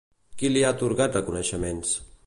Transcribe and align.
Qui 0.39 0.49
li 0.55 0.63
ha 0.63 0.71
atorgat 0.77 1.19
reconeixements? 1.21 1.97